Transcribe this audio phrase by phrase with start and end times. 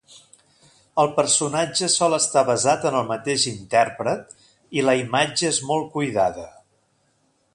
[1.01, 4.35] El personatge sol estar basat en el mateix intèrpret
[4.81, 6.49] i la imatge és molt cuidada.